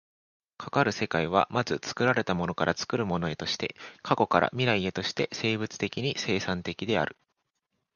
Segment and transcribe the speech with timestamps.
[0.57, 7.15] かかる世界は、まず作られたものから作るものへとして、過去から未来へとして生物的に生産的である。